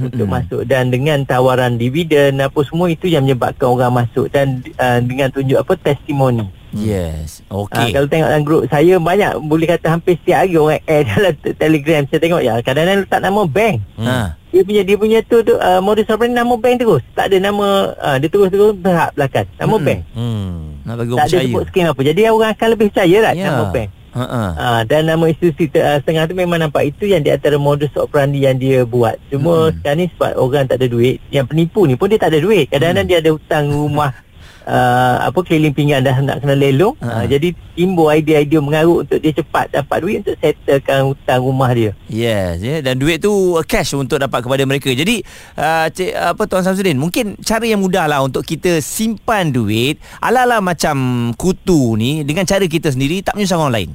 hmm. 0.00 0.08
untuk 0.08 0.26
masuk 0.32 0.62
dan 0.64 0.88
dengan 0.88 1.28
tawaran 1.28 1.76
dividen 1.76 2.40
apa 2.40 2.60
semua 2.64 2.88
itu 2.88 3.12
yang 3.12 3.28
menyebabkan 3.28 3.68
orang 3.68 3.92
masuk 3.92 4.32
dan 4.32 4.64
uh, 4.80 4.96
dengan 5.04 5.28
tunjuk 5.28 5.60
apa 5.60 5.76
testimoni. 5.76 6.48
Yes. 6.74 7.44
Uh, 7.46 7.64
Okey. 7.64 7.92
kalau 7.92 8.06
tengok 8.06 8.28
dalam 8.28 8.42
grup 8.42 8.62
saya 8.66 8.94
banyak 8.96 9.32
boleh 9.40 9.66
kata 9.66 9.86
hampir 9.90 10.16
setiap 10.16 10.38
hari 10.40 10.54
orang 10.54 10.80
add 10.82 11.04
dalam 11.12 11.34
te- 11.36 11.52
Telegram 11.54 12.02
saya 12.04 12.18
tengok 12.18 12.40
ya 12.40 12.52
kadang-kadang 12.58 12.98
letak 13.02 13.20
nama 13.20 13.42
bank. 13.42 13.76
Ha. 13.98 14.16
Dia 14.48 14.62
punya 14.62 14.82
dia 14.82 14.96
punya 14.96 15.18
tu 15.22 15.40
tu 15.40 15.54
uh, 15.54 15.80
modus 15.80 16.04
operandi 16.06 16.32
nama 16.34 16.54
bank 16.54 16.76
terus. 16.78 17.02
Tak 17.12 17.24
ada 17.26 17.36
nama 17.38 17.66
uh, 17.94 18.16
dia 18.16 18.28
terus-terus 18.28 18.72
berhak 18.74 19.10
belakang. 19.12 19.48
Nama 19.54 19.68
Mm-mm. 19.70 19.82
bank. 19.82 20.00
Hmm. 20.12 20.56
Nak 20.82 20.94
bagi 20.94 21.08
Tak 21.08 21.14
orang 21.14 21.22
ada 21.22 21.30
percaya. 21.30 21.46
sebut 21.46 21.64
skim 21.66 21.84
apa. 21.86 22.00
Jadi 22.02 22.20
orang 22.26 22.50
akan 22.50 22.68
lebih 22.68 22.86
percaya 22.88 23.18
lah 23.20 23.32
Ya. 23.32 23.44
nama 23.46 23.64
bank. 23.68 23.90
Ha 24.12 24.20
ah. 24.22 24.50
Uh, 24.52 24.80
dan 24.84 25.08
nama 25.08 25.24
institusi 25.24 25.64
ter, 25.66 25.80
uh, 25.80 25.96
setengah 25.96 26.28
tu 26.28 26.34
memang 26.34 26.58
nampak 26.58 26.84
itu 26.86 27.08
yang 27.08 27.20
di 27.20 27.32
antara 27.32 27.56
modus 27.56 27.88
operandi 27.94 28.44
yang 28.44 28.56
dia 28.56 28.84
buat. 28.84 29.16
Cuma 29.28 29.68
Mm-mm. 29.68 29.76
sekarang 29.78 29.98
ni 29.98 30.06
sebab 30.10 30.30
orang 30.36 30.64
tak 30.66 30.76
ada 30.76 30.86
duit, 30.86 31.16
yang 31.28 31.44
penipu 31.44 31.84
ni 31.84 31.96
pun 31.96 32.06
dia 32.06 32.16
tak 32.16 32.28
ada 32.28 32.40
duit. 32.40 32.68
Kadang-kadang 32.68 33.06
dia 33.06 33.18
ada 33.18 33.30
hutang 33.30 33.64
rumah 33.68 34.12
uh, 34.66 35.16
apa 35.26 35.38
keliling 35.44 35.74
pinggan 35.74 36.02
dah 36.02 36.16
nak 36.22 36.42
kena 36.42 36.54
lelong. 36.54 36.94
Ha. 37.02 37.22
Uh, 37.22 37.24
jadi 37.28 37.54
timbul 37.74 38.12
idea-idea 38.12 38.60
mengarut 38.60 39.08
untuk 39.08 39.18
dia 39.18 39.32
cepat 39.32 39.72
dapat 39.72 39.98
duit 40.02 40.16
untuk 40.22 40.36
settlekan 40.38 41.12
hutang 41.12 41.40
rumah 41.40 41.70
dia. 41.72 41.90
Yes, 42.06 42.60
ya 42.60 42.84
dan 42.84 42.98
duit 42.98 43.22
tu 43.22 43.32
uh, 43.58 43.64
cash 43.64 43.94
untuk 43.96 44.20
dapat 44.20 44.44
kepada 44.44 44.62
mereka. 44.66 44.90
Jadi 44.92 45.22
uh, 45.56 45.86
cik, 45.88 46.12
apa 46.14 46.42
Tuan 46.46 46.62
Samsudin, 46.66 46.98
mungkin 46.98 47.38
cara 47.40 47.64
yang 47.64 47.80
mudah 47.80 48.06
lah 48.06 48.20
untuk 48.22 48.44
kita 48.44 48.78
simpan 48.82 49.54
duit 49.54 49.98
ala-ala 50.18 50.62
macam 50.62 51.30
kutu 51.38 51.94
ni 51.98 52.22
dengan 52.22 52.44
cara 52.46 52.64
kita 52.66 52.90
sendiri 52.92 53.22
tak 53.24 53.38
menyusahkan 53.38 53.62
orang 53.62 53.76
lain. 53.76 53.90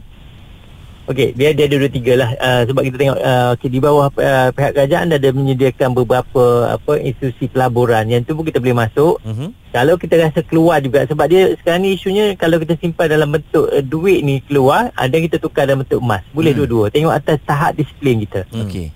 Okey, 1.08 1.40
dia 1.40 1.56
dia 1.56 1.72
ada 1.72 1.80
dua 1.80 1.88
tiga 1.88 2.14
lah 2.20 2.36
uh, 2.36 2.62
sebab 2.68 2.84
kita 2.84 3.00
tengok 3.00 3.20
uh, 3.24 3.56
okay, 3.56 3.70
di 3.72 3.80
bawah 3.80 4.12
uh, 4.12 4.50
pihak 4.52 4.76
kerajaan 4.76 5.08
ada 5.08 5.32
menyediakan 5.32 5.96
beberapa 5.96 6.44
apa 6.68 7.00
institusi 7.00 7.48
pelaburan 7.48 8.12
yang 8.12 8.28
tu 8.28 8.36
pun 8.36 8.44
kita 8.44 8.60
boleh 8.60 8.76
masuk. 8.76 9.16
Mhm. 9.24 9.72
Kalau 9.72 9.96
kita 9.96 10.20
rasa 10.20 10.44
keluar 10.44 10.84
juga 10.84 11.08
sebab 11.08 11.32
dia 11.32 11.56
sekarang 11.64 11.88
ni 11.88 11.96
isunya 11.96 12.36
kalau 12.36 12.60
kita 12.60 12.76
simpan 12.76 13.08
dalam 13.08 13.32
bentuk 13.32 13.72
uh, 13.72 13.80
duit 13.80 14.20
ni 14.20 14.44
keluar, 14.44 14.92
ada 15.00 15.16
yang 15.16 15.32
kita 15.32 15.40
tukar 15.40 15.64
dalam 15.64 15.88
bentuk 15.88 16.04
emas. 16.04 16.28
Boleh 16.36 16.52
Hmm. 16.52 16.68
dua-dua. 16.68 16.92
Tengok 16.92 17.14
atas 17.16 17.40
tahap 17.48 17.80
disiplin 17.80 18.28
kita. 18.28 18.44
Hmm. 18.52 18.68
Okey. 18.68 18.92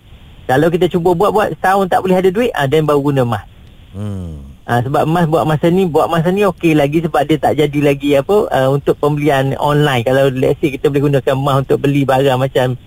Kalau 0.52 0.68
kita 0.68 0.92
cuba 0.92 1.16
buat-buat 1.16 1.56
setahun 1.56 1.88
tak 1.88 2.04
boleh 2.04 2.20
ada 2.20 2.28
duit, 2.28 2.52
ada 2.52 2.74
yang 2.76 2.92
baru 2.92 3.00
guna 3.08 3.22
emas. 3.24 3.48
Hmm. 3.96 4.51
Ha, 4.72 4.80
sebab 4.80 5.04
emas 5.04 5.28
buat 5.28 5.44
masa 5.44 5.68
ni 5.68 5.84
buat 5.84 6.08
masa 6.08 6.32
ni 6.32 6.48
okey 6.48 6.72
lagi 6.72 7.04
sebab 7.04 7.28
dia 7.28 7.36
tak 7.36 7.60
jadi 7.60 7.80
lagi 7.84 8.16
apa 8.16 8.48
uh, 8.48 8.72
untuk 8.72 8.96
pembelian 8.96 9.52
online 9.60 10.00
kalau 10.02 10.32
let's 10.32 10.56
say 10.58 10.72
kita 10.72 10.88
boleh 10.88 11.12
gunakan 11.12 11.36
emas 11.36 11.56
untuk 11.62 11.78
beli 11.78 12.02
barang 12.02 12.40
macam 12.40 12.80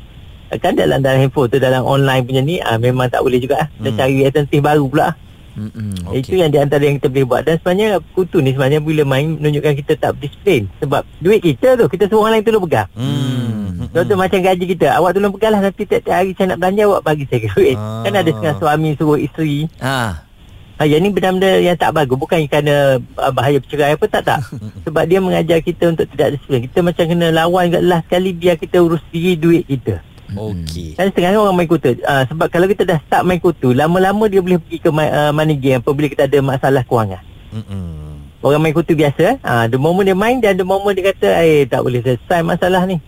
uh, 0.48 0.56
kan 0.56 0.72
dalam 0.72 0.98
dalam 0.98 1.20
handphone 1.20 1.44
tu 1.46 1.60
dalam 1.60 1.84
online 1.84 2.24
punya 2.24 2.40
ni 2.40 2.56
uh, 2.58 2.80
memang 2.80 3.06
tak 3.06 3.20
boleh 3.20 3.36
juga 3.36 3.68
kita 3.74 3.84
Hmm. 3.86 3.98
cari 4.00 4.16
alternatif 4.22 4.60
baru 4.60 4.84
pula 4.86 5.08
Mm-mm. 5.54 6.08
Okey. 6.08 6.18
itu 6.18 6.34
yang 6.34 6.48
di 6.48 6.56
antara 6.56 6.82
yang 6.82 6.96
kita 6.96 7.06
boleh 7.06 7.26
buat 7.28 7.42
dan 7.44 7.60
sebenarnya 7.60 7.88
kutu 8.10 8.40
ni 8.40 8.50
sebenarnya 8.50 8.80
bila 8.80 9.02
main 9.04 9.36
menunjukkan 9.36 9.74
kita 9.78 9.92
tak 9.94 10.10
disiplin 10.16 10.64
sebab 10.78 11.04
duit 11.20 11.38
kita 11.38 11.76
tu 11.76 11.84
kita 11.86 12.08
suruh 12.08 12.24
orang 12.24 12.40
lain 12.40 12.44
tolong 12.44 12.64
pegang 12.64 12.88
Hmm. 12.96 13.92
Contoh 13.92 14.16
macam 14.16 14.40
gaji 14.40 14.64
kita 14.66 14.90
Awak 14.92 15.10
tolong 15.12 15.30
pegang 15.30 15.52
lah 15.52 15.60
Nanti 15.62 15.84
tiap-tiap 15.84 16.16
hari 16.16 16.32
saya 16.32 16.50
nak 16.50 16.58
belanja 16.58 16.82
Awak 16.82 17.00
bagi 17.04 17.24
saya 17.28 17.46
duit 17.46 17.76
Ah. 17.76 18.02
Kan 18.02 18.12
ada 18.12 18.26
setengah 18.26 18.54
suami 18.56 18.88
Suruh 18.96 19.14
isteri 19.16 19.70
Ha. 19.78 20.24
Ha, 20.74 20.90
yang 20.90 21.06
ni 21.06 21.14
benda-benda 21.14 21.62
yang 21.62 21.78
tak 21.78 21.94
bagus. 21.94 22.18
Bukan 22.18 22.50
kerana 22.50 22.98
uh, 22.98 23.30
bahaya 23.30 23.62
bercerai 23.62 23.94
apa 23.94 24.06
Tak 24.10 24.22
tak. 24.26 24.40
Sebab 24.84 25.04
dia 25.06 25.22
mengajar 25.22 25.62
kita 25.62 25.94
untuk 25.94 26.10
tidak 26.10 26.34
disiplin 26.34 26.66
Kita 26.66 26.82
macam 26.82 27.04
kena 27.06 27.26
lawan 27.30 27.70
kat 27.70 27.82
last 27.86 28.04
sekali 28.10 28.34
Biar 28.34 28.58
kita 28.58 28.82
urus 28.82 29.02
diri 29.14 29.38
duit 29.38 29.62
kita. 29.70 30.02
Okey. 30.34 30.98
Kan 30.98 31.14
setengah 31.14 31.38
orang 31.38 31.54
main 31.54 31.70
kutu. 31.70 31.94
Uh, 32.02 32.24
Sebab 32.26 32.50
kalau 32.50 32.66
kita 32.66 32.82
dah 32.82 32.98
start 33.06 33.22
main 33.22 33.38
kutu 33.38 33.70
Lama-lama 33.70 34.26
dia 34.26 34.42
boleh 34.42 34.58
pergi 34.58 34.78
ke 34.82 34.90
uh, 34.90 35.30
money 35.30 35.54
game 35.54 35.78
Apabila 35.78 36.10
kita 36.10 36.26
ada 36.26 36.38
masalah 36.42 36.82
kewangan. 36.82 37.22
Hmm. 37.54 38.18
Orang 38.42 38.58
main 38.58 38.74
kutu 38.74 38.98
biasa 38.98 39.38
uh, 39.46 39.70
The 39.70 39.78
moment 39.78 40.10
dia 40.10 40.18
main 40.18 40.42
Dan 40.42 40.58
the 40.58 40.66
moment 40.66 40.90
dia 40.90 41.14
kata 41.14 41.38
Eh 41.46 41.70
tak 41.70 41.86
boleh 41.86 42.02
selesai 42.02 42.42
masalah 42.42 42.82
ni 42.90 42.98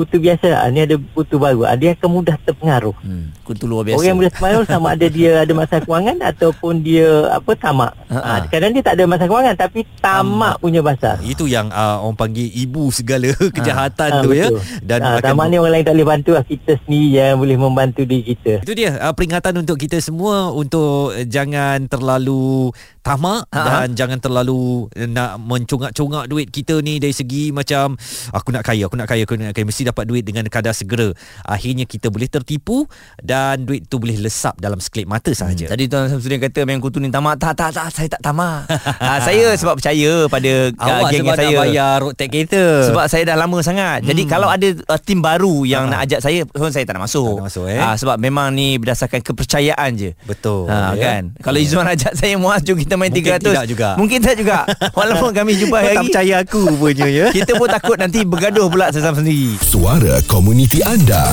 Kutu 0.00 0.16
biasa 0.16 0.48
uh, 0.56 0.68
Ni 0.68 0.80
ada 0.80 0.96
kutu 0.96 1.36
baru 1.36 1.62
uh, 1.62 1.76
Dia 1.76 1.92
akan 1.92 2.08
mudah 2.10 2.40
terpengaruh 2.40 2.96
Hmm. 3.00 3.32
Kutu 3.42 3.66
luar 3.66 3.82
biasa. 3.82 3.98
Orang 3.98 4.06
yang 4.06 4.16
boleh 4.16 4.30
terpengaruh 4.30 4.64
sama 4.64 4.86
ada 4.92 5.06
dia 5.06 5.30
ada 5.42 5.52
masalah 5.52 5.82
kewangan 5.82 6.16
ataupun 6.22 6.74
dia 6.80 7.08
apa 7.28 7.50
tamak. 7.52 7.92
Ha-ha. 8.06 8.30
Ha, 8.36 8.46
kadang 8.46 8.70
dia 8.70 8.80
tak 8.80 8.94
ada 8.94 9.04
masalah 9.04 9.26
kewangan 9.26 9.54
tapi 9.56 9.80
tamak 9.98 10.54
punya 10.58 10.80
bahasa. 10.80 11.18
Itu 11.20 11.44
yang 11.44 11.66
uh, 11.68 11.98
orang 12.00 12.14
panggil 12.14 12.46
ibu 12.46 12.88
segala 12.88 13.26
kejahatan 13.56 14.10
Ha, 14.10 14.22
tu 14.22 14.30
ya 14.30 14.46
betul. 14.46 14.62
dan 14.80 14.98
ha, 15.02 15.18
akan 15.18 15.34
tamak 15.34 15.46
ni 15.48 15.56
orang 15.58 15.72
lain 15.74 15.84
tak 15.84 15.94
boleh 15.94 16.08
bantu 16.08 16.30
lah. 16.32 16.44
Kita 16.46 16.72
sendiri 16.78 17.08
yang 17.10 17.34
boleh 17.36 17.56
membantu 17.58 18.02
diri 18.06 18.22
kita. 18.24 18.52
Itu 18.62 18.72
dia 18.72 18.90
uh, 18.96 19.12
peringatan 19.12 19.54
untuk 19.58 19.76
kita 19.76 19.98
semua 19.98 20.54
untuk 20.54 21.10
jangan 21.26 21.84
terlalu 21.84 22.70
tamak 23.02 23.42
Ha. 23.50 23.60
dan 23.66 23.96
jangan 23.98 24.20
terlalu 24.20 24.86
nak 25.10 25.40
mencongak-congak 25.40 26.28
duit 26.28 26.46
kita 26.48 26.78
ni 26.78 27.02
dari 27.02 27.10
segi 27.10 27.50
macam 27.50 27.96
aku 28.30 28.48
nak 28.52 28.62
kaya, 28.62 28.86
aku 28.86 28.94
nak 28.94 29.08
kaya, 29.08 29.24
aku 29.24 29.34
nak 29.34 29.50
kaya 29.50 29.66
mesti 29.66 29.82
dapat 29.90 30.04
duit 30.04 30.22
dengan 30.22 30.46
kadar 30.46 30.70
segera. 30.70 31.10
Akhirnya 31.42 31.84
kita 31.84 32.08
boleh 32.08 32.26
tertipu 32.26 32.86
dan 33.18 33.60
duit 33.60 33.84
tu 33.84 33.98
boleh 33.98 34.16
lesap 34.16 34.56
dalam 34.56 34.78
sekelip 34.78 35.06
mata 35.06 35.30
sahaja. 35.30 35.66
Tadi 35.66 35.84
Tuan 35.84 36.08
Samsudin 36.08 36.38
kata 36.40 36.62
main 36.62 36.78
kutu 36.78 36.96
ni 36.96 37.08
tamak. 37.08 37.36
Tak, 37.36 37.54
tak, 37.54 37.70
tak. 37.70 37.90
Saya 37.90 38.08
tak 38.08 38.22
tamak. 38.22 38.70
ha, 38.96 39.18
saya 39.26 39.52
sebab 39.52 39.76
percaya 39.76 40.24
pada 40.26 40.52
uh, 40.70 40.80
Awak 40.80 41.10
geng 41.10 41.22
sebab 41.22 41.36
saya. 41.36 41.48
nak 41.48 41.60
bayar 41.60 41.92
road 41.98 42.14
tax 42.14 42.28
kereta. 42.28 42.62
Sebab 42.86 43.04
saya 43.06 43.22
dah 43.24 43.36
lama 43.36 43.58
sangat. 43.60 43.98
Jadi 44.02 44.22
kalau 44.24 44.46
ada 44.46 44.68
uh, 44.86 45.00
tim 45.00 45.18
baru 45.18 45.62
yang 45.64 45.82
Ha. 45.82 45.88
nak 45.88 46.00
ajak 46.04 46.20
saya, 46.20 46.44
pun 46.44 46.68
saya 46.68 46.84
tak 46.84 46.94
nak 46.94 47.04
masuk. 47.04 47.24
Tak 47.26 47.40
nak 47.40 47.48
masuk, 47.48 47.66
eh? 47.66 47.80
Ah, 47.80 47.96
sebab 47.96 48.16
memang 48.16 48.52
ni 48.52 48.76
berdasarkan 48.76 49.20
kepercayaan 49.20 49.90
je. 49.92 50.10
Betul. 50.22 50.68
Ha, 50.68 50.92
ya. 50.92 51.00
kan. 51.00 51.22
Kalau 51.40 51.58
Izzuan 51.58 51.82
ajak 51.84 52.14
saya 52.14 52.36
muas 52.36 52.60
jom 52.60 52.76
kita 52.76 52.94
main 52.94 53.08
Mungkin 53.08 53.40
300. 53.40 53.42
tidak 53.42 53.66
juga. 53.66 53.88
Mungkin 53.96 54.18
tak 54.20 54.36
juga. 54.36 54.58
Walaupun 54.98 55.32
kami 55.32 55.56
jumpa 55.56 55.72
Kau 55.72 55.82
hari 55.82 55.96
tak 55.96 56.04
percaya 56.06 56.34
aku 56.38 56.62
punya 56.76 57.06
ya. 57.06 57.26
kita 57.32 57.56
pun 57.56 57.66
takut 57.66 57.96
nanti 57.96 58.22
bergaduh 58.22 58.68
pula 58.68 58.88
sesama 58.88 59.16
sendiri. 59.16 59.56
Suara 59.80 60.20
komuniti 60.28 60.84
anda. 60.84 61.32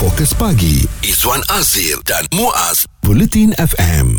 Fokus 0.00 0.32
pagi. 0.32 0.88
Izwan 1.04 1.44
Azir 1.52 2.00
dan 2.08 2.24
Muaz. 2.32 2.88
Bulletin 3.04 3.52
FM. 3.60 4.16